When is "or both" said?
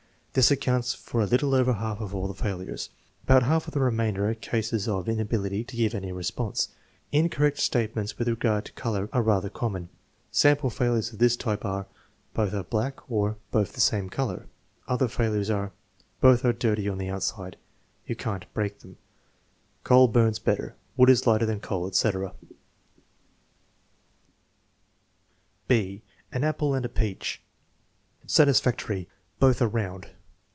13.11-13.73